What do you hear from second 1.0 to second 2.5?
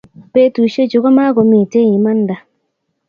ko makomitei imanda